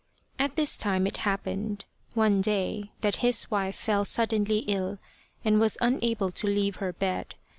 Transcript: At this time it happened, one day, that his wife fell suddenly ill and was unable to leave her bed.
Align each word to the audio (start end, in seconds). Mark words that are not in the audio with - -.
At 0.39 0.55
this 0.55 0.77
time 0.77 1.05
it 1.05 1.17
happened, 1.17 1.85
one 2.15 2.41
day, 2.41 2.91
that 3.01 3.17
his 3.17 3.51
wife 3.51 3.75
fell 3.75 4.03
suddenly 4.03 4.63
ill 4.67 4.97
and 5.45 5.59
was 5.59 5.77
unable 5.79 6.31
to 6.31 6.47
leave 6.47 6.77
her 6.77 6.91
bed. 6.91 7.35